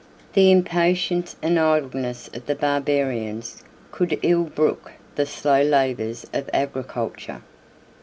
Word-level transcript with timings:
The 0.33 0.49
impatience 0.51 1.35
and 1.43 1.59
idleness 1.59 2.27
of 2.33 2.47
the 2.47 2.55
barbarians 2.55 3.61
could 3.91 4.17
ill 4.23 4.45
brook 4.45 4.93
the 5.13 5.27
slow 5.27 5.61
labors 5.61 6.25
of 6.33 6.49
agriculture. 6.55 7.43